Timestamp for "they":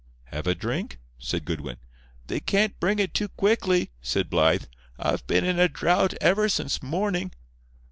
2.25-2.39